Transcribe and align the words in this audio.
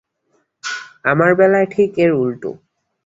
আমার 1.05 1.31
বেলায় 1.35 1.67
ঠিক 1.71 1.91
এর 1.97 2.11
উল্টো। 2.13 2.51